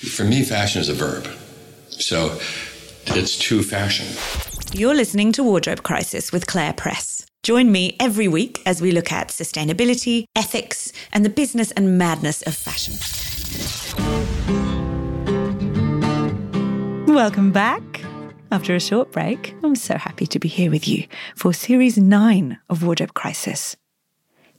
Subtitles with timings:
[0.00, 1.28] For me, fashion is a verb.
[1.90, 2.40] So
[3.08, 4.06] it's to fashion.
[4.72, 7.26] You're listening to Wardrobe Crisis with Clare Press.
[7.42, 12.40] Join me every week as we look at sustainability, ethics, and the business and madness
[12.42, 12.94] of fashion.
[17.14, 17.82] Welcome back.
[18.50, 21.06] After a short break, I'm so happy to be here with you
[21.36, 23.76] for series nine of Wardrobe Crisis.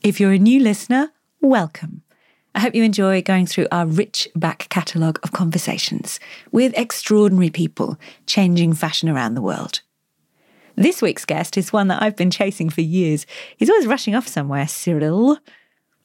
[0.04, 1.12] If you're a new listener,
[1.42, 2.04] welcome.
[2.54, 6.20] I hope you enjoy going through our rich back catalogue of conversations
[6.52, 9.82] with extraordinary people changing fashion around the world.
[10.76, 13.26] This week's guest is one that I've been chasing for years.
[13.58, 15.38] He's always rushing off somewhere, Cyrill.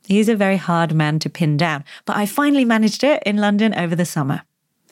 [0.07, 3.74] He's a very hard man to pin down, but I finally managed it in London
[3.74, 4.43] over the summer.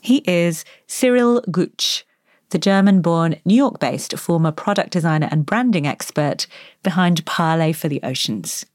[0.01, 2.02] He is Cyrill Gutsch,
[2.51, 6.46] the German born, New York based former product designer and branding expert
[6.82, 8.66] behind Parley for the Oceans.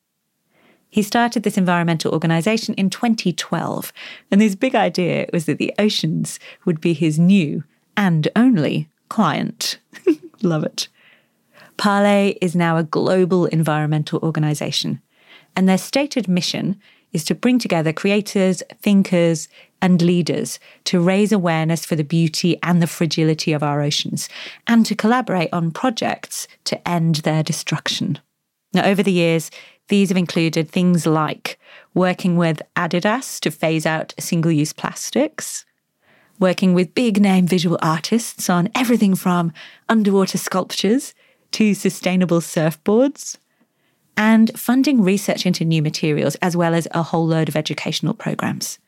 [0.90, 3.94] He started this environmental organization in 2012,
[4.32, 7.64] and his big idea was that the oceans would be his new
[7.96, 9.78] and only client.
[10.42, 10.88] Love it.
[11.78, 15.02] Parley is now a global environmental organization,
[15.56, 16.80] and their stated mission
[17.14, 19.48] is to bring together creators, thinkers,
[19.82, 24.28] and leaders to raise awareness for the beauty and the fragility of our oceans,
[24.68, 28.20] and to collaborate on projects to end their destruction.
[28.74, 29.50] Now, over the years,
[29.90, 31.60] these have included things like
[31.94, 35.66] working with Adidas to phase out single use plastics,
[36.40, 39.52] working with big name visual artists on everything from
[39.90, 41.14] underwater sculptures
[41.52, 43.38] to sustainable surfboards,
[44.16, 48.80] and funding research into new materials as well as a whole load of educational programs.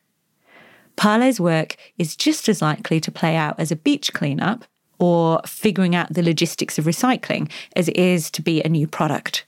[0.98, 4.66] Parley's work is just as likely to play out as a beach cleanup
[5.00, 9.46] or figuring out the logistics of recycling as it is to be a new product.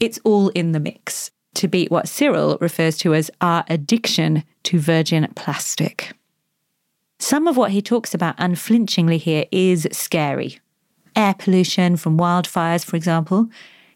[0.00, 4.78] It's all in the mix to beat what Cyrill refers to as our addiction to
[4.78, 6.12] virgin plastic.
[7.18, 10.60] Some of what he talks about unflinchingly here is scary.
[11.16, 13.48] Air pollution from wildfires, for example,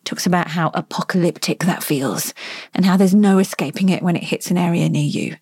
[0.04, 2.32] talks about how apocalyptic that feels
[2.72, 5.36] and how there's no escaping it when it hits an area near you.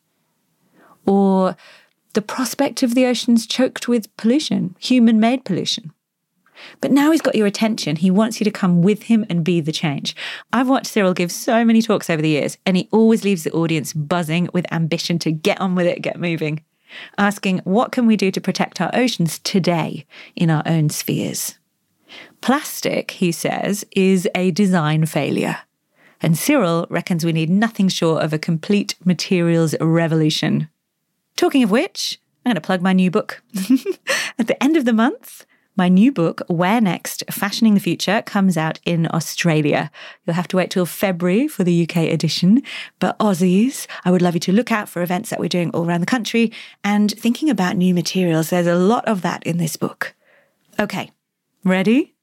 [1.05, 1.57] Or
[2.15, 5.93] the prospect of the oceans choked with pollution, human made pollution.
[6.81, 7.97] But now he's got your attention.
[7.97, 10.15] He wants you to come with him and be the change.
[10.53, 13.53] I've watched Cyrill give so many talks over the years, and he always leaves the
[13.53, 16.65] audience buzzing with ambition to get on with it, get moving,
[17.19, 21.59] asking, what can we do to protect our oceans today in our own spheres?
[22.41, 25.59] Plastic, he says, is a design failure.
[26.23, 30.69] And Cyrill reckons we need nothing short of a complete materials revolution.
[31.37, 33.43] Talking of which, I'm going to plug my new book.
[34.39, 35.45] At the end of the month,
[35.77, 39.91] my new book, Wear Next Fashioning the Future, comes out in Australia.
[40.25, 42.63] You'll have to wait till February for the UK edition.
[42.99, 45.87] But Aussies, I would love you to look out for events that we're doing all
[45.87, 46.51] around the country
[46.83, 48.51] and thinking about new materials.
[48.51, 50.15] There's a lot of that in this book.
[50.81, 51.13] Okay,
[51.63, 52.15] ready?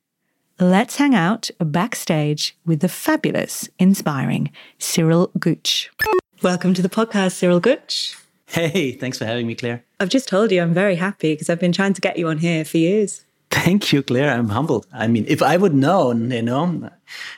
[0.59, 5.89] Let's hang out backstage with the fabulous, inspiring Cyrill Gutsch.
[6.41, 8.15] Welcome to the podcast, Cyrill Gutsch.
[8.47, 9.83] Hey, thanks for having me, Clare.
[9.99, 12.39] I've just told you I'm very happy because I've been trying to get you on
[12.39, 13.25] here for years.
[13.53, 14.31] Thank you, Clare.
[14.31, 14.87] I'm humbled.
[14.91, 16.89] I mean, if I would known, you know,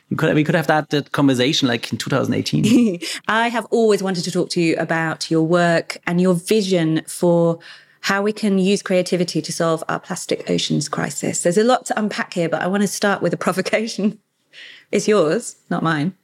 [0.10, 3.02] we could, we could have that, that conversation like in 2018.
[3.28, 7.60] I have always wanted to talk to you about your work and your vision for
[8.00, 11.44] how we can use creativity to solve our plastic oceans crisis.
[11.44, 14.20] There's a lot to unpack here, but I want to start with a provocation.
[14.92, 16.16] It's yours, not mine.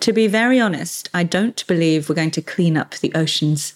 [0.00, 3.74] To be very honest, I don't believe we're going to clean up the oceans.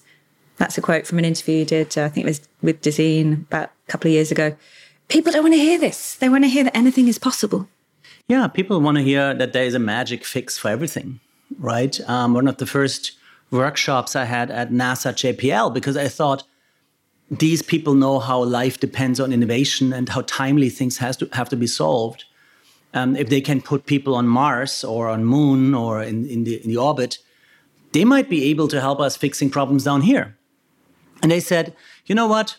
[0.58, 3.46] That's a quote from an interview you did, uh, I think it was with Dezeen
[3.46, 4.54] about a couple of years ago
[5.12, 6.16] people don't want to hear this.
[6.16, 7.68] They want to hear that anything is possible.
[8.28, 11.20] Yeah, people want to hear that there is a magic fix for everything,
[11.58, 12.00] right?
[12.08, 13.12] Um, one of the first
[13.50, 16.44] workshops I had at NASA JPL because I thought
[17.30, 21.50] these people know how life depends on innovation and how timely things has to have
[21.50, 22.24] to be solved.
[22.94, 26.62] Um, if they can put people on Mars or on Moon or in, in, the,
[26.62, 27.18] in the orbit,
[27.92, 30.36] they might be able to help us fixing problems down here.
[31.22, 31.74] And they said,
[32.06, 32.56] you know what?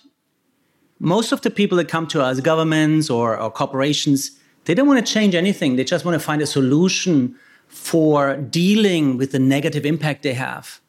[1.04, 4.32] Most of the people that come to us, governments or, or corporations,
[4.64, 5.76] they don't want to change anything.
[5.76, 7.36] They just want to find a solution
[7.68, 10.80] for dealing with the negative impact they have.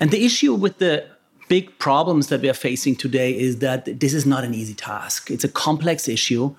[0.00, 1.06] And the issue with the
[1.48, 5.30] big problems that we are facing today is that this is not an easy task.
[5.30, 6.56] It's a complex issue,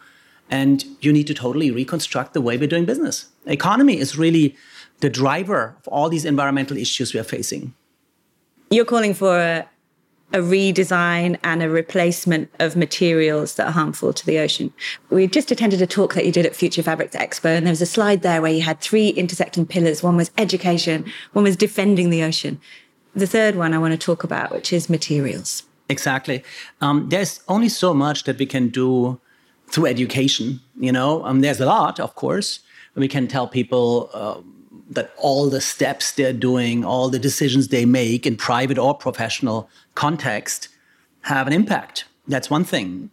[0.52, 3.30] and you need to totally reconstruct the way we're doing business.
[3.48, 4.56] Economy is really
[5.00, 7.74] the driver of all these environmental issues we are facing.
[8.70, 9.66] You're calling for
[10.34, 14.74] a redesign and a replacement of materials that are harmful to the ocean.
[15.10, 17.82] We just attended a talk that you did at Future Fabrics Expo, and there was
[17.82, 20.02] a slide there where you had three intersecting pillars.
[20.02, 22.60] One was education, one was defending the ocean.
[23.14, 25.64] The third one I want to talk about, which is materials.
[25.90, 26.44] Exactly.
[26.80, 29.20] Um, there's only so much that we can do
[29.68, 30.62] through education.
[30.80, 32.62] You know, um, there's a lot, of course.
[32.96, 34.42] We can tell people uh,
[34.92, 39.70] that all the steps they're doing, all the decisions they make in private or professional
[39.96, 40.68] context,
[41.22, 42.06] have an impact.
[42.28, 43.10] That's one thing.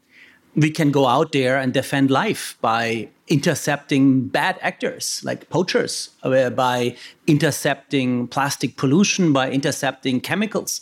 [0.57, 6.51] We can go out there and defend life by intercepting bad actors like poachers, uh,
[6.51, 6.97] by
[7.27, 10.81] intercepting plastic pollution, by intercepting chemicals.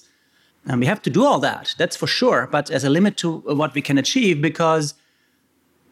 [0.66, 3.38] And we have to do all that, that's for sure, but as a limit to
[3.38, 4.94] what we can achieve because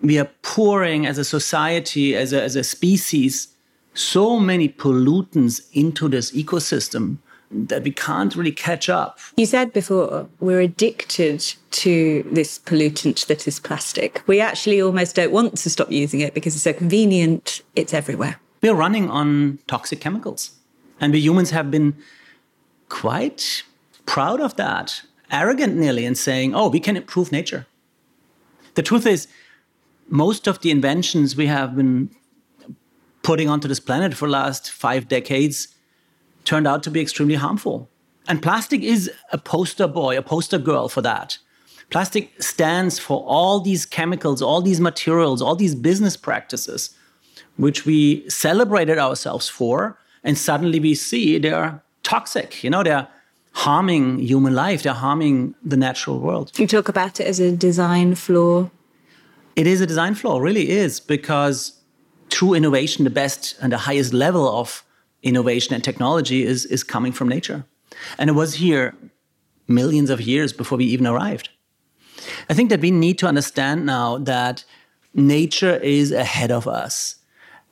[0.00, 3.53] we are pouring as a society, as a, as a species,
[3.94, 7.18] so many pollutants into this ecosystem
[7.50, 9.18] that we can't really catch up.
[9.36, 14.22] You said before we're addicted to this pollutant that is plastic.
[14.26, 18.40] We actually almost don't want to stop using it because it's so convenient, it's everywhere.
[18.62, 20.50] We're running on toxic chemicals.
[21.00, 21.94] And we humans have been
[22.88, 23.62] quite
[24.06, 27.66] proud of that, arrogant nearly, in saying, oh, we can improve nature.
[28.74, 29.28] The truth is,
[30.08, 32.10] most of the inventions we have been
[33.24, 35.68] putting onto this planet for the last five decades
[36.44, 37.90] turned out to be extremely harmful.
[38.28, 41.38] And plastic is a poster boy, a poster girl for that.
[41.90, 46.94] Plastic stands for all these chemicals, all these materials, all these business practices,
[47.56, 49.98] which we celebrated ourselves for.
[50.22, 52.62] And suddenly we see they're toxic.
[52.62, 53.08] You know, they're
[53.52, 56.50] harming human life, they're harming the natural world.
[56.58, 58.70] You talk about it as a design flaw.
[59.56, 61.80] It is a design flaw, really is, because
[62.30, 64.84] true innovation, the best and the highest level of
[65.22, 67.64] innovation and technology is, is coming from nature.
[68.18, 68.94] And it was here
[69.66, 71.48] millions of years before we even arrived.
[72.48, 74.64] I think that we need to understand now that
[75.14, 77.16] nature is ahead of us.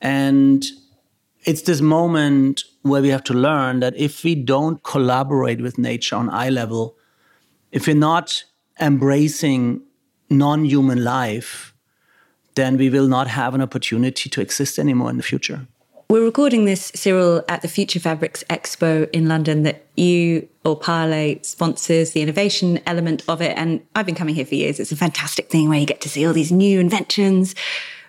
[0.01, 0.65] And
[1.45, 6.15] it's this moment where we have to learn that if we don't collaborate with nature
[6.15, 6.97] on eye level,
[7.71, 8.43] if we're not
[8.79, 9.81] embracing
[10.29, 11.72] non human life,
[12.55, 15.67] then we will not have an opportunity to exist anymore in the future.
[16.09, 21.39] We're recording this, Cyrill, at the Future Fabrics Expo in London that you or Parley
[21.41, 23.57] sponsors the innovation element of it.
[23.57, 24.79] And I've been coming here for years.
[24.79, 27.55] It's a fantastic thing where you get to see all these new inventions.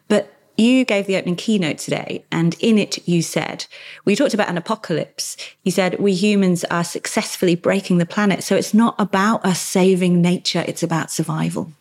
[0.08, 3.66] But you gave the opening keynote today, and in it you said,
[4.04, 5.36] we talked about an apocalypse.
[5.62, 8.44] You said, we humans are successfully breaking the planet.
[8.44, 11.72] So it's not about us saving nature, it's about survival.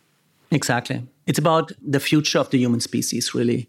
[0.54, 1.06] Exactly.
[1.26, 3.68] It's about the future of the human species, really.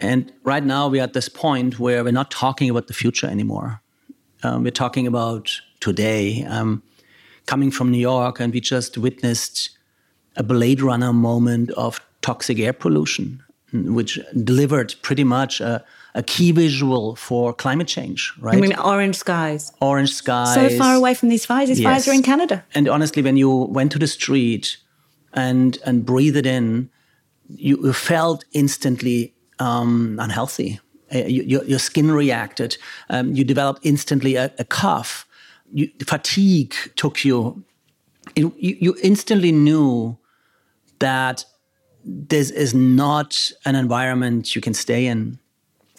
[0.00, 3.80] And right now, we're at this point where we're not talking about the future anymore.
[4.42, 5.50] Um, we're talking about
[5.80, 6.44] today.
[6.44, 6.82] Um,
[7.48, 9.70] coming from New York, and we just witnessed
[10.36, 15.84] a Blade Runner moment of toxic air pollution, which delivered pretty much a,
[16.14, 18.56] a key visual for climate change, right?
[18.56, 19.72] I mean, orange skies.
[19.80, 20.54] Orange skies.
[20.54, 21.68] So far away from these fires.
[21.68, 21.90] These yes.
[21.90, 22.64] fires are in Canada.
[22.74, 24.76] And honestly, when you went to the street
[25.38, 26.90] and and breathed it in,
[27.48, 30.80] you, you felt instantly um, unhealthy.
[31.14, 32.76] Uh, you, your, skin reacted.
[33.08, 35.26] Um, you developed instantly a, a cough.
[35.72, 37.64] You, fatigue took you.
[38.36, 38.52] you.
[38.58, 40.18] You instantly knew
[40.98, 41.46] that
[42.04, 45.38] this is not an environment you can stay in.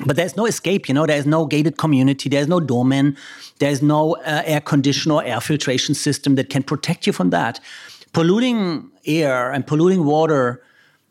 [0.06, 1.06] But there's no escape, you know.
[1.06, 2.30] There's no gated community.
[2.30, 3.18] There's no doorman.
[3.60, 7.60] There's no uh, air conditioner or air filtration system that can protect you from that.
[8.14, 10.62] Polluting air and polluting water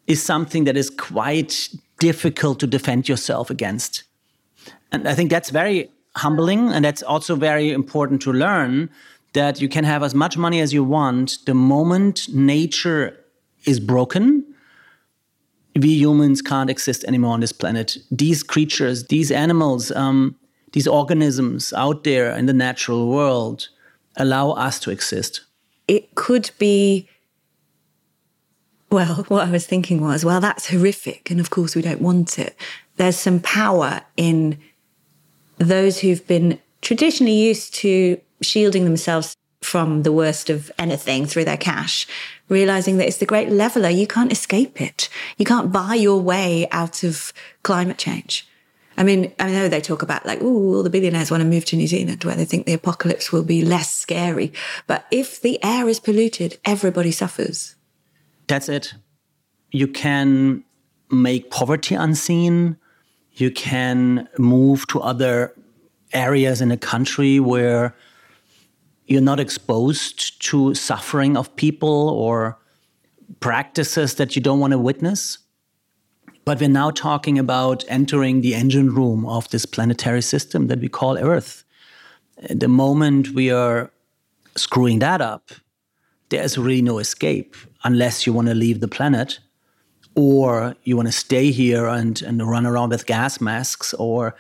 [0.07, 4.05] is something that is quite difficult to defend yourself against.
[4.93, 8.91] And I think that's very humbling and that's also very important to learn
[9.35, 13.17] that you can have as much money as you want the moment nature
[13.67, 14.45] is broken.
[15.77, 17.99] We humans can't exist anymore on this planet.
[18.11, 20.35] These creatures these animals um,
[20.73, 23.69] these organisms out there in the natural world
[24.17, 25.43] allow us to exist.
[25.87, 27.09] It could be
[28.91, 31.31] well, what I was thinking was, well, that's horrific.
[31.31, 32.57] And of course, we don't want it.
[32.97, 34.59] There's some power in
[35.59, 41.57] those who've been traditionally used to shielding themselves from the worst of anything through their
[41.57, 42.07] cash,
[42.49, 43.89] realizing that it's the great leveler.
[43.89, 45.09] You can't escape it.
[45.37, 48.49] You can't buy your way out of climate change.
[48.97, 51.65] I mean, I know they talk about like, oh, all the billionaires want to move
[51.67, 54.53] to New Zealand where they think the apocalypse will be less scary.
[54.87, 57.77] But if the air is polluted, everybody suffers.
[58.49, 58.95] That's it.
[59.71, 60.65] You can
[61.11, 62.79] make poverty unseen.
[63.35, 65.55] You can move to other
[66.13, 67.95] areas in a country where
[69.07, 72.59] you're not exposed to suffering of people or
[73.41, 75.39] practices that you don't want to witness.
[76.45, 80.89] But we're now talking about entering the engine room of this planetary system that we
[80.89, 81.65] call Earth.
[82.49, 83.91] The moment we are
[84.57, 85.51] screwing that up,
[86.31, 87.55] there's really no escape
[87.85, 89.39] unless you want to leave the planet
[90.15, 94.35] or you want to stay here and, and run around with gas masks or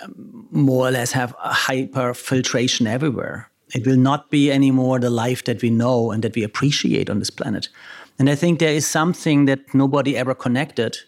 [0.00, 3.50] um, more or less have hyper filtration everywhere.
[3.74, 7.18] It will not be anymore the life that we know and that we appreciate on
[7.18, 7.68] this planet.
[8.18, 10.98] And I think there is something that nobody ever connected,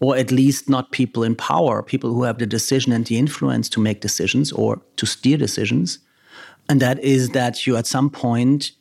[0.00, 3.68] or at least not people in power, people who have the decision and the influence
[3.70, 5.98] to make decisions or to steer decisions.
[6.68, 8.72] And that is that you at some point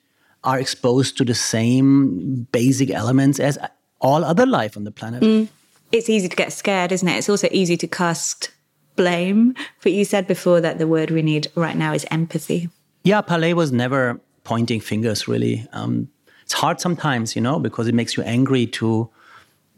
[0.43, 3.57] are exposed to the same basic elements as
[3.99, 5.21] all other life on the planet.
[5.21, 5.47] Mm.
[5.91, 7.17] It's easy to get scared, isn't it?
[7.17, 8.51] It's also easy to cast
[8.95, 9.55] blame.
[9.81, 12.69] But you said before that the word we need right now is empathy.
[13.03, 15.67] Yeah, Parley was never pointing fingers, really.
[15.73, 16.09] Um,
[16.43, 19.09] it's hard sometimes, you know, because it makes you angry to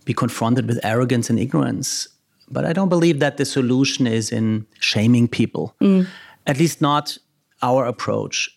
[0.06, 2.08] be confronted with arrogance and ignorance.
[2.50, 6.08] But I don't believe that the solution is in shaming people, mm.
[6.48, 7.18] at least not
[7.62, 8.50] our approach.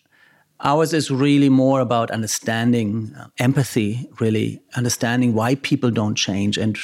[0.61, 6.77] Ours is really more about understanding uh, empathy, really understanding why people don't change and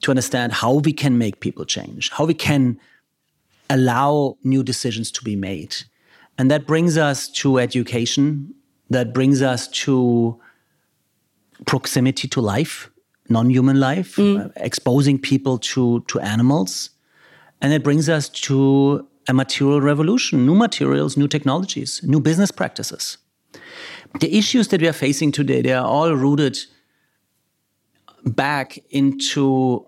[0.00, 2.78] to understand how we can make people change, how we can
[3.68, 5.76] allow new decisions to be made.
[6.38, 8.54] And that brings us to education,
[8.90, 10.40] that brings us to
[11.66, 12.90] proximity to life,
[13.28, 14.46] non human life, mm.
[14.46, 16.90] uh, exposing people to, to animals.
[17.60, 23.18] And it brings us to a material revolution, new materials, new technologies, new business practices.
[24.20, 26.58] The issues that we are facing today, they are all rooted
[28.24, 29.86] back into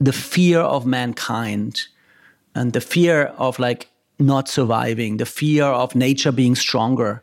[0.00, 1.82] the fear of mankind
[2.54, 7.22] and the fear of like not surviving, the fear of nature being stronger.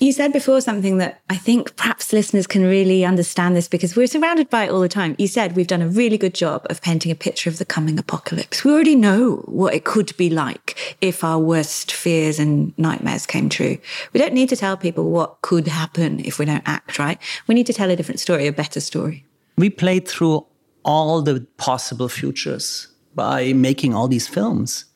[0.00, 4.06] You, said before something that I think perhaps listeners can really understand this because we're
[4.06, 5.14] surrounded by it all the time.
[5.18, 7.98] You said we've done a really good job of painting a picture of the coming
[7.98, 8.64] apocalypse.
[8.64, 13.50] We already know what it could be like if our worst fears and nightmares came
[13.50, 13.76] true.
[14.14, 17.18] We don't need to tell people what could happen if we don't act, right?
[17.46, 19.26] We need to tell a different story, a better story.
[19.58, 20.46] We played through
[20.82, 24.86] all the possible futures by making all these films,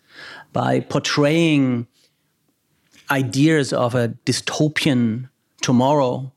[0.55, 1.89] by portraying
[3.11, 5.29] ideas of a dystopian
[5.61, 6.33] tomorrow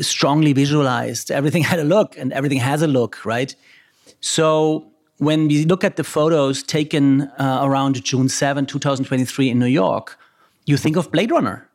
[0.00, 1.30] strongly visualized.
[1.30, 3.54] Everything had a look and everything has a look, right?
[4.20, 9.66] So when we look at the photos taken uh, around June 7, 2023 in New
[9.66, 10.18] York,
[10.66, 11.68] you think of Blade Runner.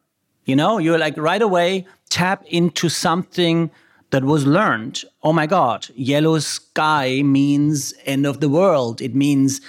[0.46, 3.72] You know, you're like right away tap into something
[4.12, 5.04] that was learned.
[5.24, 9.02] Oh my God, yellow sky means end of the world.
[9.02, 9.62] It means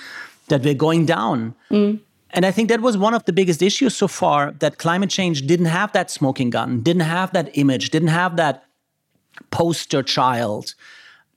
[0.49, 1.55] that we're going down.
[1.71, 2.01] Mm.
[2.35, 5.47] And I think that was one of the biggest issues so far that climate change
[5.47, 8.64] didn't have that smoking gun, didn't have that image, didn't have that
[9.50, 10.75] poster child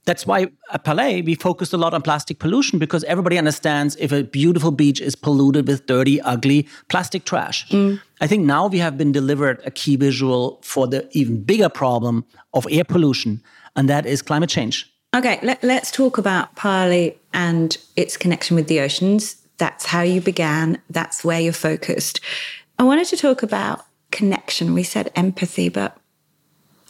[0.07, 4.13] that's why at Parley, we focused a lot on plastic pollution because everybody understands if
[4.13, 7.67] a beautiful beach is polluted with dirty, ugly plastic trash.
[7.69, 7.99] Mm.
[8.21, 12.23] I think now we have been delivered a key visual for the even bigger problem
[12.53, 13.43] of air pollution,
[13.75, 14.89] and that is climate change.
[15.13, 19.36] Okay, let, us talk about Parley and its connection with the oceans.
[19.57, 22.19] That's how you began, that's where you're focused.
[22.77, 24.73] I wanted to talk about connection.
[24.73, 25.97] We said empathy, but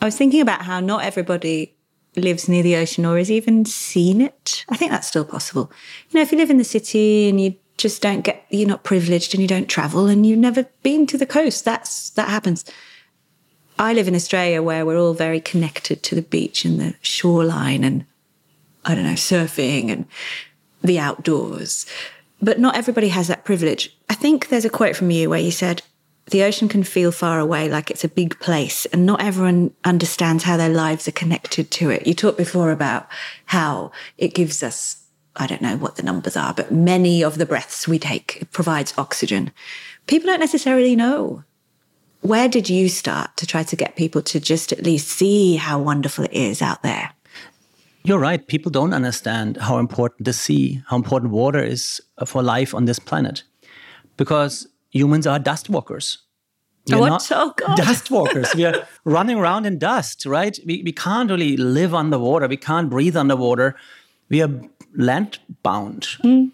[0.01, 1.75] I was thinking about how not everybody
[2.15, 4.65] lives near the ocean or has even seen it.
[4.69, 5.71] I think that's still possible.
[6.09, 8.83] You know, if you live in the city and you just don't get, you're not
[8.83, 12.65] privileged and you don't travel and you've never been to the coast, that's, that happens.
[13.79, 17.83] I live in Australia where we're all very connected to the beach and the shoreline
[17.83, 18.05] and,
[18.83, 20.07] I don't know, surfing and
[20.81, 21.85] the outdoors.
[22.41, 23.95] But not everybody has that privilege.
[24.09, 25.81] I think there's a quote from you where you said,
[26.29, 30.43] the ocean can feel far away, like it's a big place, and not everyone understands
[30.43, 32.05] how their lives are connected to it.
[32.05, 33.07] You talked before about
[33.45, 35.05] how it gives us,
[35.37, 38.93] I don't know what the numbers are, but many of the breaths we take provides
[38.97, 39.51] oxygen.
[40.05, 41.43] People don't necessarily know.
[42.21, 45.79] Where did you start to try to get people to just at least see how
[45.79, 47.11] wonderful it is out there?
[48.07, 48.47] You're right.
[48.47, 52.99] People don't understand how important the sea, how important water is for life on this
[52.99, 53.43] planet.
[54.15, 56.19] Because humans are dust walkers.
[56.87, 57.27] We are what?
[57.31, 57.75] Oh, God.
[57.75, 58.55] Dust walkers.
[58.55, 60.57] we are running around in dust, right?
[60.65, 62.47] We, we can't really live underwater.
[62.47, 63.75] We can't breathe underwater.
[64.29, 64.51] We are
[64.95, 66.03] land bound.
[66.23, 66.51] Mm.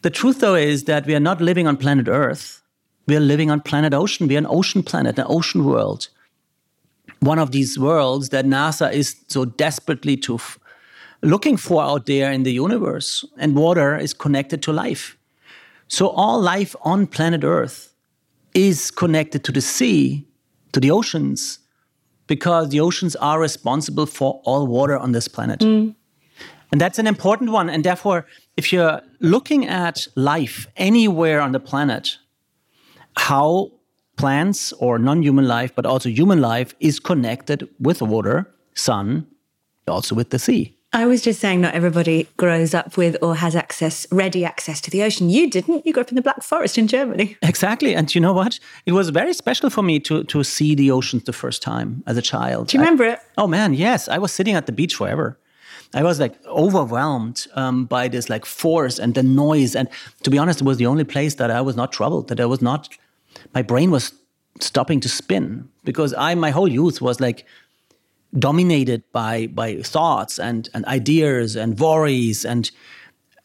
[0.00, 2.62] The truth, though, is that we are not living on planet Earth.
[3.06, 4.26] We are living on planet Ocean.
[4.26, 6.08] We are an ocean planet, an ocean world.
[7.20, 10.58] One of these worlds that NASA is so desperately to f-
[11.22, 13.24] looking for out there in the universe.
[13.38, 15.16] And water is connected to life.
[15.88, 17.94] So all life on planet Earth
[18.54, 20.26] is connected to the sea,
[20.72, 21.58] to the oceans,
[22.26, 25.60] because the oceans are responsible for all water on this planet.
[25.60, 25.94] Mm.
[26.72, 27.68] And that's an important one.
[27.68, 32.18] And therefore, if you're looking at life anywhere on the planet,
[33.16, 33.72] how
[34.16, 39.26] plants or non human life, but also human life, is connected with water, sun,
[39.86, 40.73] also with the sea.
[40.94, 44.92] I was just saying, not everybody grows up with or has access, ready access to
[44.92, 45.28] the ocean.
[45.28, 45.84] You didn't.
[45.84, 47.36] You grew up in the Black Forest in Germany.
[47.42, 47.96] Exactly.
[47.96, 48.60] And you know what?
[48.86, 52.16] It was very special for me to, to see the oceans the first time as
[52.16, 52.68] a child.
[52.68, 53.18] Do you remember I, it?
[53.36, 54.08] Oh, man, yes.
[54.08, 55.36] I was sitting at the beach forever.
[55.94, 59.74] I was like overwhelmed um, by this like force and the noise.
[59.74, 59.88] And
[60.22, 62.46] to be honest, it was the only place that I was not troubled, that I
[62.46, 62.88] was not,
[63.52, 64.12] my brain was
[64.60, 67.44] stopping to spin because I, my whole youth was like
[68.38, 72.70] dominated by by thoughts and and ideas and worries and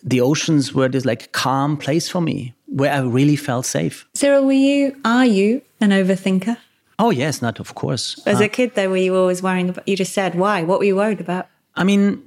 [0.03, 4.07] the oceans were this like calm place for me where I really felt safe.
[4.13, 6.57] Cyrill, were you are you an overthinker?
[6.97, 8.21] Oh yes, not of course.
[8.25, 10.63] As uh, a kid though, were you always worrying about you just said why?
[10.63, 11.47] What were you worried about?
[11.75, 12.23] I mean,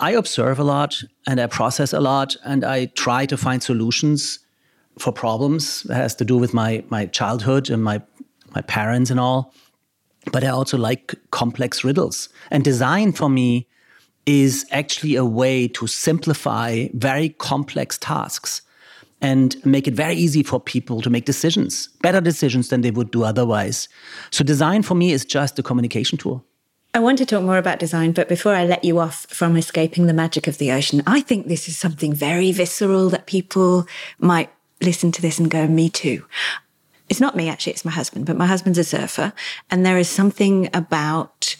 [0.00, 4.38] I observe a lot and I process a lot and I try to find solutions
[4.98, 8.00] for problems that has to do with my my childhood and my
[8.54, 9.52] my parents and all
[10.32, 12.28] but I also like complex riddles.
[12.50, 13.66] And design for me
[14.26, 18.62] is actually a way to simplify very complex tasks
[19.20, 23.10] and make it very easy for people to make decisions, better decisions than they would
[23.10, 23.88] do otherwise.
[24.30, 26.44] So, design for me is just a communication tool.
[26.92, 30.06] I want to talk more about design, but before I let you off from escaping
[30.06, 33.86] the magic of the ocean, I think this is something very visceral that people
[34.18, 34.50] might
[34.80, 36.24] listen to this and go, Me too
[37.08, 39.32] it's not me actually, it's my husband, but my husband's a surfer.
[39.70, 41.56] And there is something about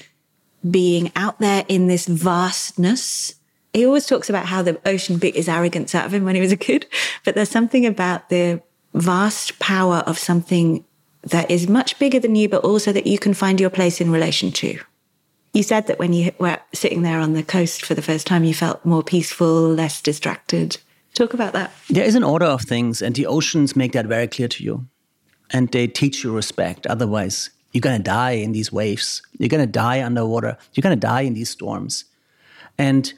[0.68, 3.34] being out there in this vastness.
[3.72, 6.40] He always talks about how the ocean beat his arrogance out of him when he
[6.40, 6.86] was a kid,
[7.24, 8.62] but there's something about the
[8.94, 10.84] vast power of something
[11.22, 14.10] that is much bigger than you, but also that you can find your place in
[14.10, 14.78] relation to.
[15.52, 18.44] You said that when you were sitting there on the coast for the first time,
[18.44, 20.78] you felt more peaceful, less distracted.
[21.14, 21.72] Talk about that.
[21.88, 24.86] There is an order of things, and the oceans make that very clear to you
[25.50, 26.86] and they teach you respect.
[26.86, 29.22] Otherwise, you're going to die in these waves.
[29.38, 30.56] You're going to die underwater.
[30.72, 32.04] You're going to die in these storms.
[32.78, 33.12] And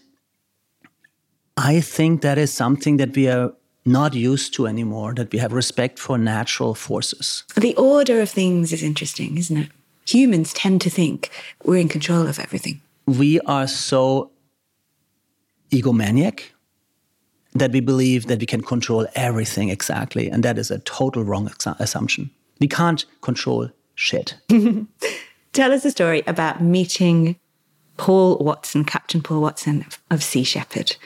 [1.57, 3.53] I think that is something that we are
[3.85, 7.45] not used to anymore, that we have respect for natural forces.
[7.55, 9.69] The order of things is interesting, isn't it?
[10.07, 11.31] Humans tend to think
[11.65, 12.81] we're in control of everything.
[13.07, 14.31] We are so
[15.71, 16.41] egomaniac
[17.61, 20.29] that we believe that we can control everything exactly.
[20.29, 22.31] And that is a total wrong assumption.
[22.61, 24.35] We can't control shit.
[25.53, 27.37] Tell us a story about meeting
[27.97, 30.97] Paul Watson, Captain Paul Watson of Sea Shepherd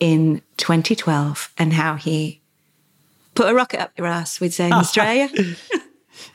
[0.00, 2.40] in 2012 and how he
[3.34, 5.28] put a rocket up your ass, we'd say in Australia.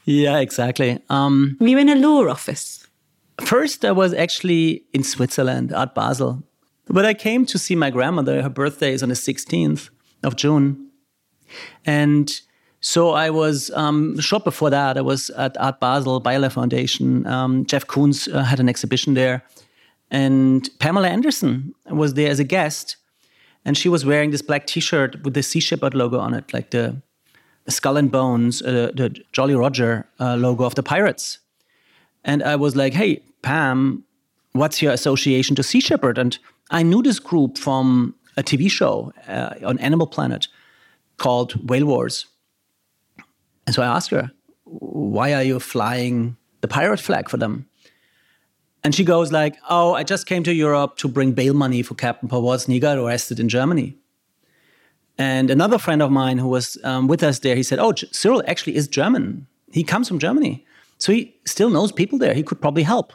[0.05, 0.99] yeah, exactly.
[1.09, 2.87] Um, Were you in a law office?
[3.41, 6.43] First, I was actually in Switzerland, at Basel.
[6.87, 8.41] But I came to see my grandmother.
[8.41, 9.89] Her birthday is on the 16th
[10.23, 10.91] of June.
[11.85, 12.31] And
[12.79, 17.25] so I was, um, short before that, I was at Art Basel, Beyeler Foundation.
[17.25, 19.43] Um, Jeff Koons uh, had an exhibition there.
[20.11, 22.97] And Pamela Anderson was there as a guest.
[23.65, 26.53] And she was wearing this black t shirt with the Sea Shepherd logo on it,
[26.53, 27.01] like the,
[27.63, 31.39] the skull and bones, uh, the Jolly Roger uh, logo of the pirates.
[32.23, 34.03] And I was like, hey, Pam,
[34.51, 36.19] what's your association to Sea Shepherd?
[36.19, 36.37] And
[36.71, 40.47] I knew this group from a TV show uh, on Animal Planet
[41.17, 42.25] called Whale Wars.
[43.65, 44.31] And so I asked her,
[44.63, 47.67] why are you flying the pirate flag for them?
[48.83, 51.95] And she goes like, oh, I just came to Europe to bring bail money for
[51.95, 52.29] Captain.
[52.67, 53.97] He got arrested in Germany.
[55.17, 58.43] And another friend of mine who was um, with us there, he said, oh, Cyrill
[58.47, 59.47] actually is German.
[59.71, 60.65] He comes from Germany.
[60.97, 62.33] So he still knows people there.
[62.33, 63.13] He could probably help.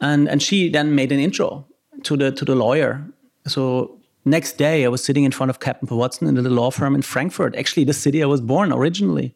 [0.00, 1.66] And, and she then made an intro
[2.04, 3.04] to the to the lawyer.
[3.46, 6.94] So next day, I was sitting in front of Captain Watson in the law firm
[6.94, 9.34] in Frankfurt, actually the city I was born originally.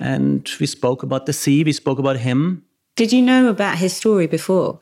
[0.00, 1.62] And we spoke about the sea.
[1.62, 2.64] We spoke about him.
[2.96, 4.80] Did you know about his story before?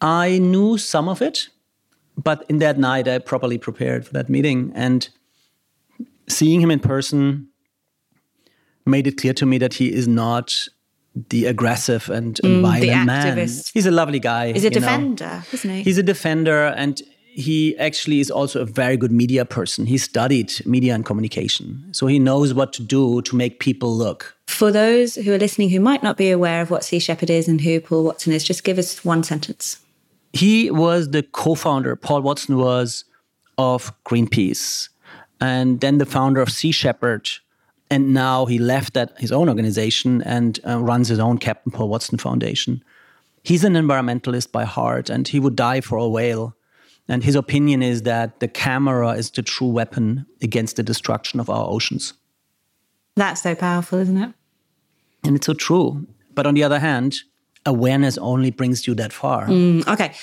[0.00, 1.48] I knew some of it,
[2.16, 4.72] but in that night, I properly prepared for that meeting.
[4.74, 5.08] And
[6.28, 7.48] seeing him in person
[8.84, 10.68] made it clear to me that he is not
[11.14, 13.36] the aggressive and, mm, violent man.
[13.74, 14.52] He's a lovely guy.
[14.52, 15.42] He's a defender, know.
[15.52, 15.82] isn't he?
[15.82, 17.02] He's a defender, and
[17.34, 19.86] he actually is also a very good media person.
[19.86, 24.36] He studied media and communication, so he knows what to do to make people look.
[24.46, 27.48] For those who are listening who might not be aware of what Sea Shepherd is
[27.48, 29.78] and who Paul Watson is, just give us one sentence.
[30.34, 31.96] He was the co-founder.
[31.96, 33.04] Paul Watson was
[33.58, 34.88] of Greenpeace,
[35.40, 37.28] and then the founder of Sea Shepherd
[37.92, 41.90] and now he left that his own organization and uh, runs his own Captain Paul
[41.90, 42.82] Watson Foundation.
[43.42, 46.56] He's an environmentalist by heart, and he would die for a whale.
[47.06, 51.50] And his opinion is that the camera is the true weapon against the destruction of
[51.50, 52.14] our oceans.
[53.14, 54.32] That's so powerful, isn't it?
[55.22, 56.06] And it's so true.
[56.34, 57.18] But on the other hand,
[57.66, 59.48] awareness only brings you that far.
[59.48, 60.14] Mm, okay.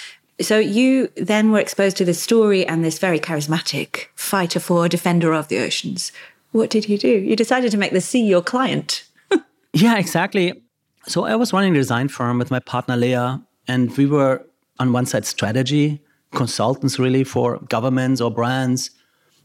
[0.41, 5.33] So you then were exposed to this story and this very charismatic fighter for defender
[5.33, 6.11] of the oceans.
[6.51, 7.07] What did you do?
[7.07, 9.03] You decided to make the sea your client.
[9.73, 10.61] yeah, exactly.
[11.07, 14.45] So I was running a design firm with my partner Lea, and we were
[14.79, 18.91] on one side strategy consultants really for governments or brands.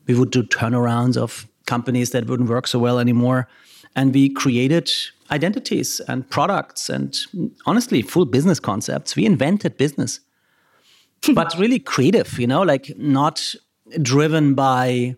[0.07, 3.49] We would do turnarounds of companies that wouldn't work so well anymore.
[3.97, 4.91] And we created
[5.31, 7.17] identities and products and
[7.65, 9.17] honestly, full business concepts.
[9.17, 10.21] We invented business,
[11.35, 13.55] but really creative, you know, like not
[14.03, 15.17] driven by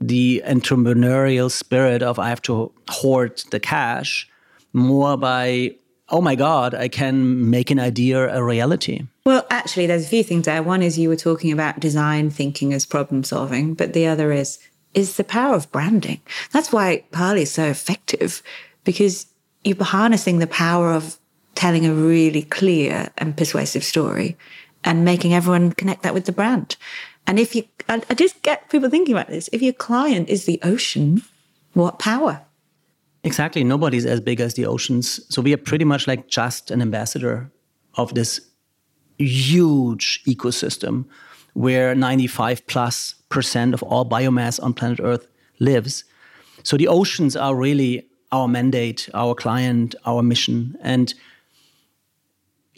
[0.00, 4.28] the entrepreneurial spirit of I have to hoard the cash,
[4.72, 5.74] more by,
[6.08, 9.06] oh my God, I can make an idea a reality.
[9.24, 10.62] Well, actually, there's a few things there.
[10.62, 14.58] One is you were talking about design thinking as problem solving, but the other is
[14.94, 16.20] is the power of branding.
[16.50, 18.42] That's why Parley is so effective
[18.84, 19.26] because
[19.62, 21.18] you're harnessing the power of
[21.54, 24.36] telling a really clear and persuasive story
[24.84, 26.76] and making everyone connect that with the brand.
[27.28, 29.50] And if you, I, just get people thinking about this.
[29.52, 31.22] If your client is the ocean,
[31.74, 32.40] what power?
[33.22, 33.62] Exactly.
[33.62, 35.20] Nobody's as big as the oceans.
[35.32, 37.50] So we are pretty much like just an ambassador
[37.96, 38.40] of this
[39.18, 41.04] huge ecosystem
[41.52, 45.26] where 95 plus percent of all biomass on planet Earth
[45.58, 46.04] lives.
[46.62, 50.78] So the oceans are really our mandate, our client, our mission.
[50.80, 51.12] And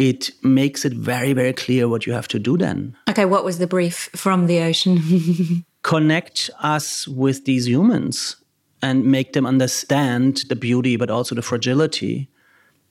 [0.00, 2.96] it makes it very, very clear what you have to do then.
[3.08, 5.64] Okay, what was the brief from the ocean?
[5.82, 8.36] Connect us with these humans
[8.82, 12.30] and make them understand the beauty, but also the fragility,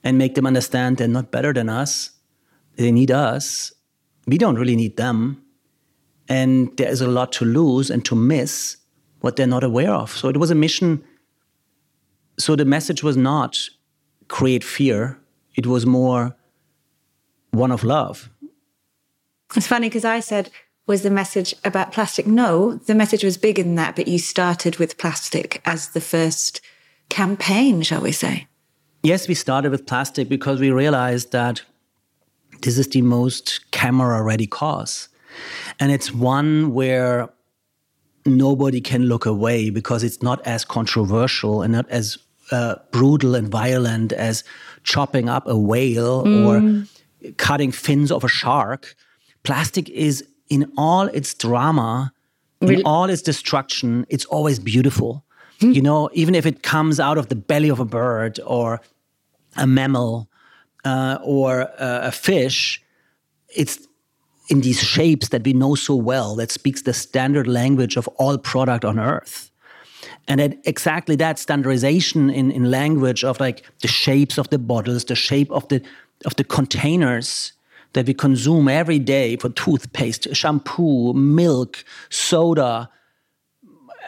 [0.04, 2.12] and make them understand they're not better than us
[2.80, 3.74] they need us.
[4.26, 5.44] We don't really need them.
[6.30, 8.78] And there is a lot to lose and to miss
[9.20, 10.12] what they're not aware of.
[10.12, 11.04] So it was a mission.
[12.38, 13.60] So the message was not
[14.30, 15.20] create fear,
[15.56, 16.36] it was more
[17.52, 18.30] one of love.
[19.56, 20.52] It's funny because I said,
[20.86, 22.26] was the message about plastic?
[22.28, 26.62] No, the message was bigger than that, but you started with plastic as the first
[27.10, 28.48] campaign, shall we say?
[29.04, 31.62] Yes, we started with plastic because we realized that
[32.62, 35.10] this is the most camera ready cause.
[35.80, 37.30] And it's one where
[38.26, 42.18] nobody can look away because it's not as controversial and not as
[42.52, 44.44] uh, brutal and violent as
[44.84, 46.46] chopping up a whale mm.
[46.46, 46.88] or
[47.38, 48.96] cutting fins of a shark.
[49.44, 52.12] Plastic is in all its drama,
[52.62, 55.24] in all its destruction, it's always beautiful.
[55.62, 55.76] Mm.
[55.76, 58.82] You know, even if it comes out of the belly of a bird or
[59.56, 60.30] a mammal
[60.84, 62.82] uh, or uh, a fish,
[63.56, 63.88] it's
[64.50, 68.38] in these shapes that we know so well that speaks the standard language of all
[68.38, 69.52] product on earth
[70.28, 75.06] and that exactly that standardization in, in language of like the shapes of the bottles
[75.06, 75.82] the shape of the
[76.26, 77.54] of the containers
[77.94, 82.90] that we consume every day for toothpaste shampoo milk soda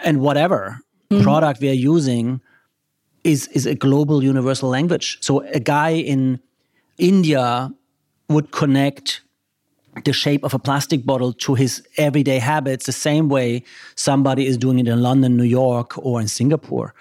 [0.03, 1.23] and whatever mm-hmm.
[1.23, 2.41] product we are using
[3.23, 6.39] is is a global universal language so a guy in
[6.97, 7.71] India
[8.29, 9.21] would connect
[10.05, 13.63] the shape of a plastic bottle to his everyday habits the same way
[13.95, 16.93] somebody is doing it in London, New York, or in Singapore.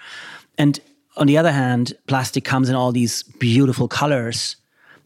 [0.59, 0.81] And
[1.17, 4.57] on the other hand, plastic comes in all these beautiful colors,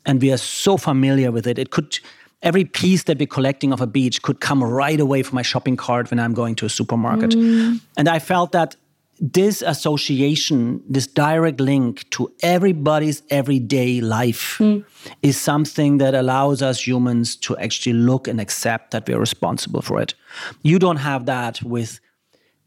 [0.06, 1.58] and we are so familiar with it.
[1.58, 1.98] It could
[2.42, 5.76] every piece that we're collecting of a beach could come right away from my shopping
[5.76, 7.30] cart when I'm going to a supermarket.
[7.30, 7.80] Mm.
[7.96, 8.76] And I felt that
[9.18, 14.84] this association, this direct link to everybody's everyday life mm.
[15.22, 20.00] is something that allows us humans to actually look and accept that we're responsible for
[20.00, 20.14] it.
[20.62, 22.00] You don't have that with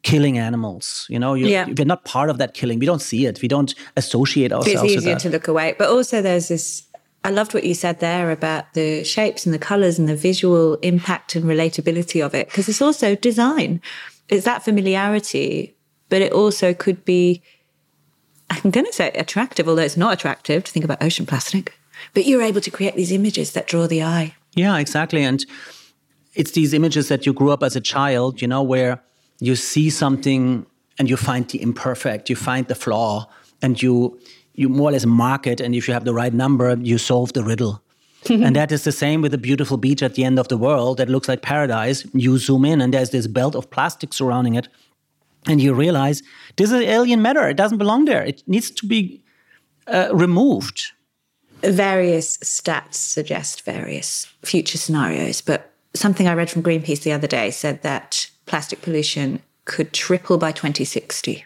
[0.04, 1.06] killing animals.
[1.10, 1.68] You know, you, yeah.
[1.68, 2.80] we're not part of that killing.
[2.80, 3.42] We don't see it.
[3.42, 4.84] We don't associate ourselves.
[4.84, 5.76] It's easier to look away.
[5.78, 6.87] But also, there's this.
[7.28, 10.76] I loved what you said there about the shapes and the colors and the visual
[10.76, 13.82] impact and relatability of it, because it's also design.
[14.30, 15.78] It's that familiarity
[16.10, 17.42] but it also could be,
[18.50, 21.78] I'm going to say attractive, although it's not attractive to think about ocean plastic.
[22.14, 24.36] But you're able to create these images that draw the eye.
[24.54, 25.24] Yeah, exactly.
[25.24, 25.46] And
[26.34, 29.02] it's these images that you grew up as a child, you know, where
[29.40, 30.66] you see something
[31.00, 33.30] and you find the imperfect, you find the flaw,
[33.62, 34.20] and you
[34.58, 35.62] you more or less mark it.
[35.62, 37.82] And if you have the right number, you solve the riddle.
[38.30, 40.98] and that is the same with a beautiful beach at the end of the world
[40.98, 42.06] that looks like paradise.
[42.14, 44.68] You zoom in, and there's this belt of plastic surrounding it
[45.48, 46.22] and you realize
[46.58, 47.48] this is alien matter.
[47.48, 48.24] It doesn't belong there.
[48.24, 49.24] It needs to be
[49.88, 50.92] uh, removed.
[51.62, 57.50] Various stats suggest various future scenarios, but something I read from Greenpeace the other day
[57.50, 61.46] said that plastic pollution could triple by 2060.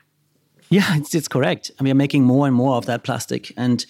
[0.72, 1.70] Yeah, it's, it's correct.
[1.78, 3.54] And we are making more and more of that plastic.
[3.58, 3.86] And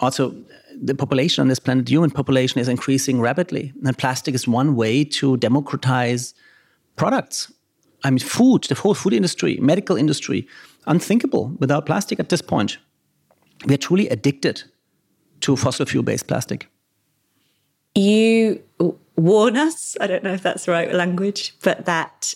[0.00, 0.36] also,
[0.78, 3.72] the population on this planet, human population, is increasing rapidly.
[3.86, 6.34] And plastic is one way to democratize
[6.96, 7.50] products.
[8.04, 10.46] I mean, food, the whole food industry, medical industry,
[10.86, 12.76] unthinkable without plastic at this point.
[13.64, 14.62] We are truly addicted
[15.40, 16.68] to fossil fuel based plastic.
[17.94, 18.62] You
[19.16, 22.34] warn us, I don't know if that's the right language, but that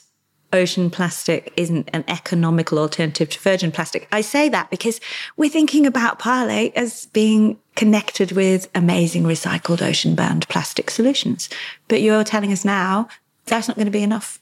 [0.52, 4.08] ocean plastic isn't an economical alternative to virgin plastic.
[4.12, 5.00] I say that because
[5.36, 11.48] we're thinking about Parley as being connected with amazing recycled ocean bound plastic solutions.
[11.88, 13.08] But you're telling us now
[13.46, 14.40] that's not going to be enough.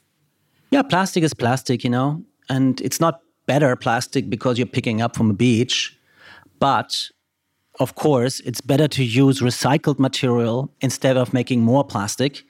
[0.71, 5.15] Yeah, plastic is plastic, you know, and it's not better plastic because you're picking up
[5.15, 5.97] from a beach.
[6.59, 7.09] But
[7.79, 12.43] of course, it's better to use recycled material instead of making more plastic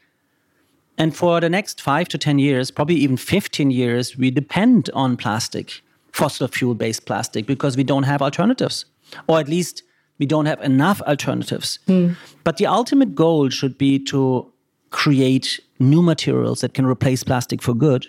[0.97, 5.15] and for the next five to 10 years, probably even 15 years, we depend on
[5.15, 5.81] plastic,
[6.11, 8.85] fossil fuel based plastic, because we don't have alternatives.
[9.27, 9.83] Or at least
[10.17, 11.79] we don't have enough alternatives.
[11.87, 12.15] Mm.
[12.43, 14.51] But the ultimate goal should be to
[14.89, 18.07] create new materials that can replace plastic for good.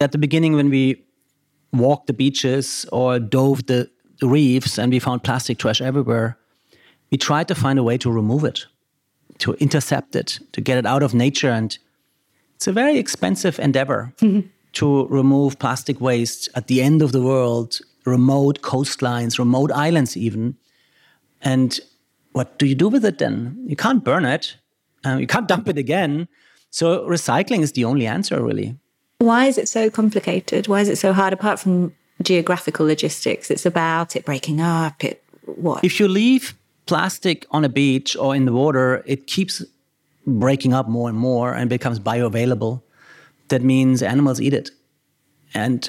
[0.00, 1.04] At the beginning, when we
[1.72, 3.90] walked the beaches or dove the
[4.22, 6.38] reefs and we found plastic trash everywhere,
[7.10, 8.66] we tried to find a way to remove it,
[9.38, 11.78] to intercept it, to get it out of nature and
[12.60, 14.46] it's a very expensive endeavor mm-hmm.
[14.74, 20.58] to remove plastic waste at the end of the world, remote coastlines, remote islands, even.
[21.40, 21.80] And
[22.32, 23.64] what do you do with it then?
[23.66, 24.56] You can't burn it,
[25.04, 26.28] um, you can't dump it again.
[26.70, 28.76] So recycling is the only answer, really.
[29.20, 30.68] Why is it so complicated?
[30.68, 31.32] Why is it so hard?
[31.32, 35.02] Apart from geographical logistics, it's about it breaking up.
[35.02, 35.82] It what?
[35.82, 39.64] If you leave plastic on a beach or in the water, it keeps
[40.26, 42.82] breaking up more and more and becomes bioavailable,
[43.48, 44.70] that means animals eat it.
[45.54, 45.88] And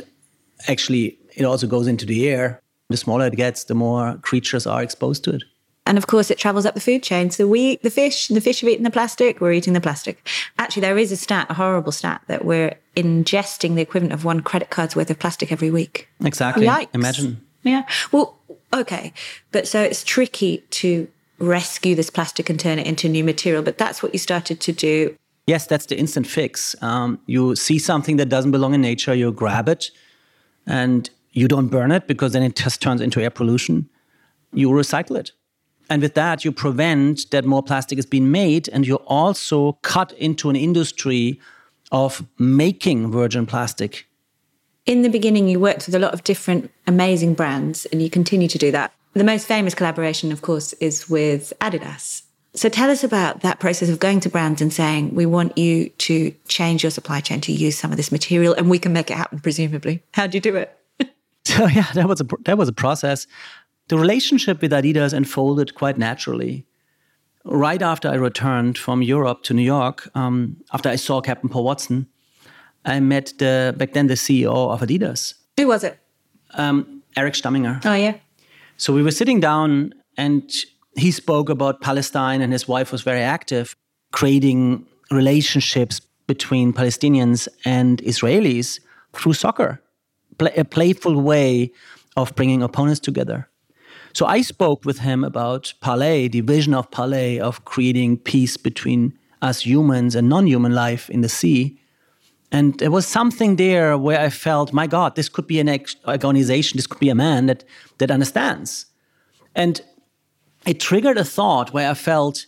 [0.67, 2.59] actually, it also goes into the air.
[2.89, 5.43] The smaller it gets, the more creatures are exposed to it.
[5.85, 7.31] And of course, it travels up the food chain.
[7.31, 10.27] So we eat the fish, the fish have eaten the plastic, we're eating the plastic.
[10.59, 14.41] Actually, there is a stat, a horrible stat, that we're ingesting the equivalent of one
[14.41, 16.07] credit card's worth of plastic every week.
[16.23, 16.67] Exactly.
[16.67, 16.89] Yikes.
[16.93, 17.45] Imagine.
[17.63, 17.85] Yeah.
[18.11, 18.37] Well,
[18.73, 19.13] okay.
[19.51, 21.07] But so it's tricky to
[21.41, 23.63] rescue this plastic and turn it into new material.
[23.63, 25.15] But that's what you started to do.
[25.47, 26.75] Yes, that's the instant fix.
[26.81, 29.89] Um, you see something that doesn't belong in nature, you grab it,
[30.67, 33.89] and you don't burn it because then it just turns into air pollution.
[34.53, 35.31] You recycle it.
[35.89, 40.13] And with that, you prevent that more plastic is being made, and you also cut
[40.13, 41.39] into an industry
[41.91, 44.07] of making virgin plastic.
[44.85, 48.47] In the beginning, you worked with a lot of different amazing brands, and you continue
[48.47, 48.93] to do that.
[49.13, 52.23] The most famous collaboration, of course, is with Adidas.
[52.53, 55.89] So tell us about that process of going to brands and saying, we want you
[55.89, 59.09] to change your supply chain to use some of this material and we can make
[59.09, 60.03] it happen, presumably.
[60.13, 60.77] How do you do it?
[61.45, 63.25] so yeah, that was a that was a process.
[63.87, 66.65] The relationship with Adidas unfolded quite naturally.
[67.43, 71.63] Right after I returned from Europe to New York, um, after I saw Captain Paul
[71.63, 72.07] Watson,
[72.85, 75.35] I met the back then the CEO of Adidas.
[75.57, 75.97] Who was it?
[76.51, 77.81] Um, Eric Stamminger.
[77.85, 78.15] Oh yeah.
[78.77, 80.51] So we were sitting down and
[80.95, 83.75] he spoke about Palestine and his wife was very active,
[84.11, 88.79] creating relationships between Palestinians and Israelis
[89.13, 89.81] through soccer,
[90.39, 91.71] a playful way
[92.15, 93.49] of bringing opponents together.
[94.13, 99.17] So I spoke with him about Parley, the vision of Parley of creating peace between
[99.41, 101.80] us humans and non human life in the sea.
[102.51, 106.77] And there was something there where I felt, my God, this could be an organization,
[106.77, 107.63] this could be a man that,
[107.99, 108.87] that understands.
[109.55, 109.81] And
[110.65, 112.45] it triggered a thought where I felt,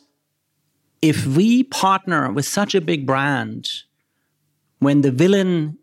[1.01, 3.69] if we partner with such a big brand,
[4.79, 5.77] when the villain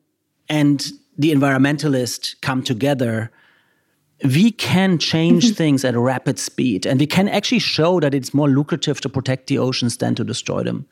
[0.48, 3.30] and the environmentalist come together,
[4.22, 5.54] we can change mm-hmm.
[5.54, 6.86] things at a rapid speed.
[6.86, 10.24] And we can actually show that it's more lucrative to protect the oceans than to
[10.24, 10.86] destroy them.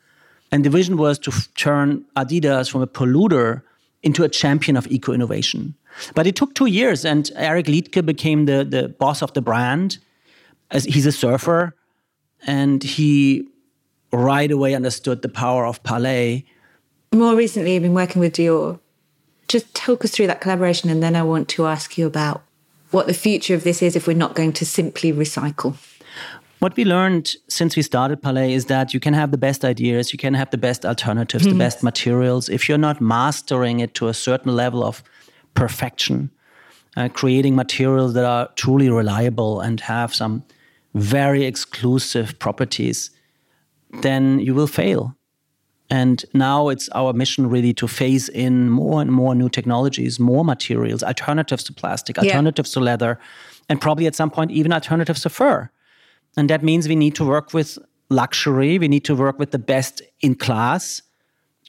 [0.51, 3.63] And the vision was to turn Adidas from a polluter
[4.03, 5.75] into a champion of eco innovation.
[6.15, 9.99] But it took two years, and Eric Liedtke became the, the boss of the brand.
[10.71, 11.75] As he's a surfer,
[12.47, 13.49] and he
[14.13, 16.47] right away understood the power of Parley.
[17.15, 18.79] More recently, you've been working with Dior.
[19.49, 22.43] Just talk us through that collaboration, and then I want to ask you about
[22.91, 25.77] what the future of this is if we're not going to simply recycle.
[26.59, 30.13] What we learned since we started Parley is that you can have the best ideas,
[30.13, 31.57] you can have the best alternatives, mm-hmm.
[31.57, 32.49] the best materials.
[32.49, 35.03] If you're not mastering it to a certain level of
[35.55, 36.31] perfection,
[36.97, 40.43] uh, creating materials that are truly reliable and have some
[40.95, 43.11] very exclusive properties,
[44.03, 45.15] then you will fail.
[45.91, 50.45] And now it's our mission really to phase in more and more new technologies, more
[50.45, 52.75] materials, alternatives to plastic, alternatives yeah.
[52.75, 53.19] to leather,
[53.69, 55.71] and probably at some point even alternatives to fur.
[56.39, 57.79] And that means we need to work with
[58.11, 61.03] luxury, we need to work with the best in class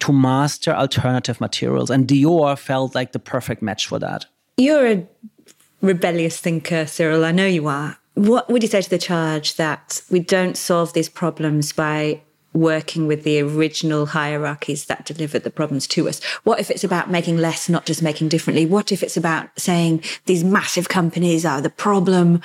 [0.01, 1.89] to master alternative materials.
[1.89, 4.27] And Dior felt like the perfect match for that.
[4.57, 5.07] You're a
[5.81, 7.25] rebellious thinker, Cyrill.
[7.25, 7.97] I know you are.
[8.13, 12.21] What would you say to the charge that we don't solve these problems by
[12.53, 16.23] working with the original hierarchies that delivered the problems to us?
[16.43, 18.67] What if it's about making less, not just making differently?
[18.67, 22.41] What if it's about saying these massive companies are the problem?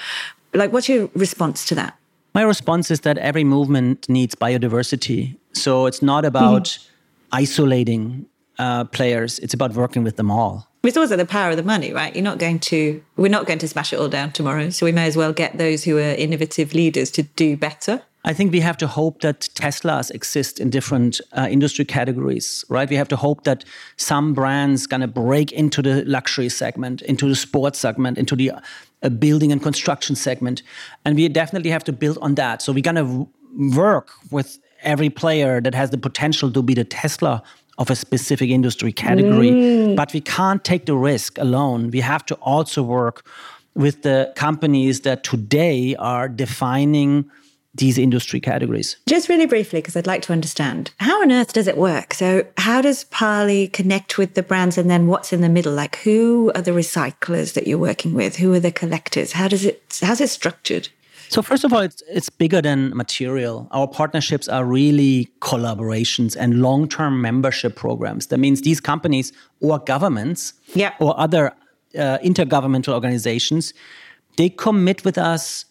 [0.54, 1.98] Like, what's your response to that?
[2.34, 5.36] My response is that every movement needs biodiversity.
[5.52, 6.88] So it's not about mm-hmm.
[7.32, 8.26] isolating
[8.58, 10.68] uh, players, it's about working with them all.
[10.82, 12.14] It's also the power of the money, right?
[12.14, 14.68] You're not going to, we're not going to smash it all down tomorrow.
[14.70, 18.02] So we may as well get those who are innovative leaders to do better.
[18.26, 22.88] I think we have to hope that Teslas exist in different uh, industry categories, right?
[22.88, 23.64] We have to hope that
[23.96, 28.52] some brands gonna break into the luxury segment, into the sports segment, into the
[29.04, 30.62] uh, building and construction segment,
[31.04, 32.62] and we definitely have to build on that.
[32.62, 33.26] So we're gonna
[33.76, 37.42] work with every player that has the potential to be the Tesla
[37.78, 39.96] of a specific industry category, mm.
[39.96, 41.90] but we can't take the risk alone.
[41.90, 43.26] We have to also work
[43.74, 47.30] with the companies that today are defining
[47.74, 48.96] these industry categories.
[49.08, 52.14] Just really briefly, because I'd like to understand how on earth does it work?
[52.14, 55.72] So, how does Parley connect with the brands, and then what's in the middle?
[55.72, 58.36] Like, who are the recyclers that you're working with?
[58.36, 59.32] Who are the collectors?
[59.32, 60.00] How does it?
[60.02, 60.88] How's it structured?
[61.28, 63.66] So first of all, it's it's bigger than material.
[63.72, 68.28] Our partnerships are really collaborations and long-term membership programs.
[68.28, 70.92] That means these companies or governments yeah.
[71.00, 71.52] or other
[71.98, 73.74] uh, intergovernmental organizations,
[74.36, 75.64] they commit with us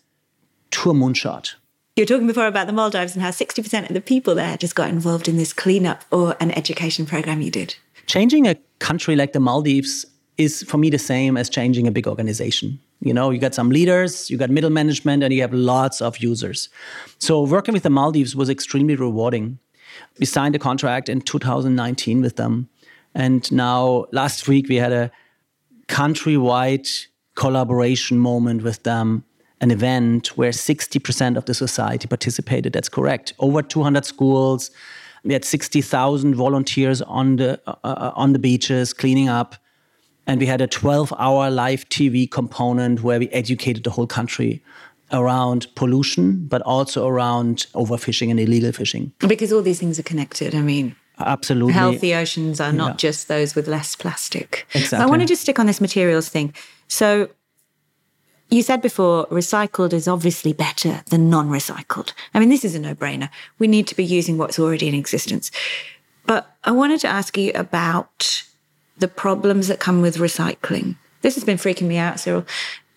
[0.72, 1.54] to a moonshot
[1.96, 4.74] you were talking before about the Maldives and how 60% of the people there just
[4.74, 7.76] got involved in this cleanup or an education program you did.
[8.08, 10.04] Changing a country like the Maldives
[10.40, 12.80] is for me the same as changing a big organization.
[13.02, 16.18] You know, you got some leaders, you got middle management, and you have lots of
[16.18, 16.68] users.
[17.20, 19.60] So working with the Maldives was extremely rewarding.
[20.20, 22.70] We signed a contract in 2019 with them.
[23.14, 25.12] And now last week we had a
[25.88, 26.90] countrywide
[27.36, 29.26] collaboration moment with them
[29.64, 32.74] an event where 60% of the society participated.
[32.74, 33.34] That's correct.
[33.40, 34.70] Over 200 schools.
[35.24, 39.56] We had 60,000 volunteers on the uh, on the beaches cleaning up,
[40.28, 44.62] and we had a 12-hour live TV component where we educated the whole country
[45.14, 49.14] around pollution, but also around overfishing and illegal fishing.
[49.20, 50.54] Because all these things are connected.
[50.54, 53.10] I mean, absolutely, healthy oceans are not yeah.
[53.10, 54.68] just those with less plastic.
[54.74, 55.06] Exactly.
[55.06, 56.54] I want to just stick on this materials thing.
[56.90, 57.30] So
[58.50, 62.14] you said before, recycled is obviously better than non recycled.
[62.34, 63.30] I mean, this is a no brainer.
[63.60, 65.52] We need to be using what's already in existence.
[66.26, 68.44] But I wanted to ask you about
[68.98, 70.96] the problems that come with recycling.
[71.22, 72.46] This has been freaking me out, Cyrill.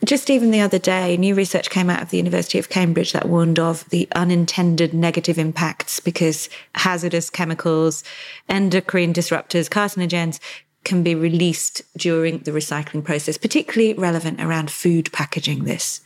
[0.05, 3.29] Just even the other day, new research came out of the University of Cambridge that
[3.29, 8.05] warned of the unintended negative impacts because hazardous chemicals,
[8.49, 10.39] endocrine disruptors, carcinogens
[10.87, 16.01] can be released during the recycling process, particularly relevant around food packaging this.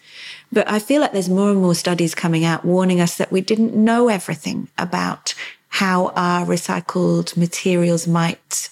[0.51, 3.43] But I feel like there's more and more studies coming out warning us that we
[3.43, 5.35] didn't know everything about
[5.69, 8.71] how our recycled materials might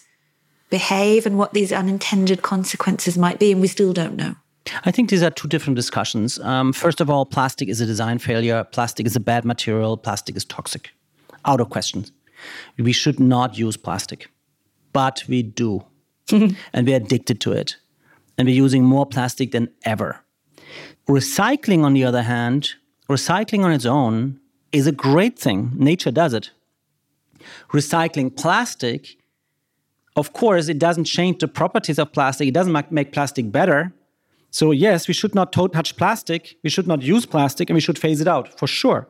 [0.71, 4.35] behave and what these unintended consequences might be, and we still don't know.
[4.85, 6.39] I think these are two different discussions.
[6.41, 8.65] Um, first of all, plastic is a design failure.
[8.65, 9.97] Plastic is a bad material.
[9.97, 10.91] Plastic is toxic.
[11.45, 12.05] Out of question.
[12.79, 14.31] We should not use plastic,
[14.93, 15.85] but we do.
[16.73, 17.77] and we're addicted to it.
[18.37, 20.21] And we're using more plastic than ever.
[21.09, 22.75] Recycling, on the other hand,
[23.09, 24.39] recycling on its own
[24.73, 25.73] is a great thing.
[25.75, 26.51] Nature does it.
[27.73, 29.17] Recycling plastic,
[30.17, 33.93] of course, it doesn't change the properties of plastic, it doesn't make plastic better.
[34.51, 37.99] So, yes, we should not touch plastic, we should not use plastic, and we should
[37.99, 39.09] phase it out for sure.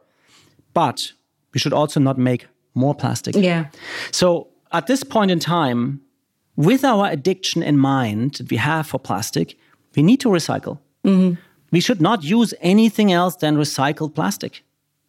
[0.74, 1.12] But
[1.54, 3.34] we should also not make more plastic.
[3.36, 3.66] Yeah.
[4.10, 6.00] So, at this point in time,
[6.58, 9.56] with our addiction in mind that we have for plastic,
[9.94, 10.80] we need to recycle.
[11.04, 11.40] Mm-hmm.
[11.70, 14.64] We should not use anything else than recycled plastic.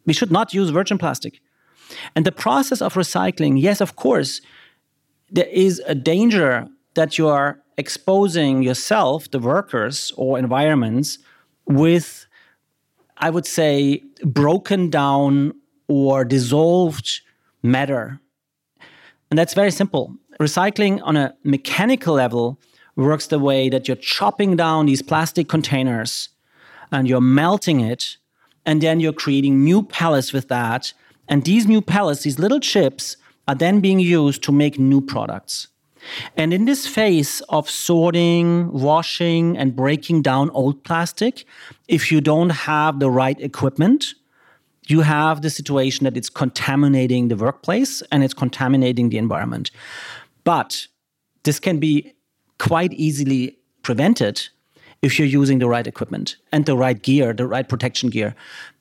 [0.06, 1.40] We should not use virgin plastic.
[2.14, 4.40] And the process of recycling, yes, of course,
[5.28, 11.18] there is a danger that you are exposing yourself, the workers or environments,
[11.66, 12.26] with,
[13.16, 15.54] I would say, broken down
[15.88, 17.22] or dissolved
[17.60, 18.20] matter.
[19.30, 20.14] And that's very simple.
[20.40, 22.58] Recycling on a mechanical level
[22.96, 26.30] works the way that you're chopping down these plastic containers
[26.90, 28.16] and you're melting it,
[28.64, 30.94] and then you're creating new pellets with that.
[31.28, 35.68] And these new pellets, these little chips, are then being used to make new products.
[36.36, 41.44] And in this phase of sorting, washing, and breaking down old plastic,
[41.86, 44.14] if you don't have the right equipment,
[44.86, 49.70] you have the situation that it's contaminating the workplace and it's contaminating the environment.
[50.50, 50.88] But
[51.44, 52.12] this can be
[52.58, 54.48] quite easily prevented
[55.00, 58.34] if you're using the right equipment and the right gear, the right protection gear.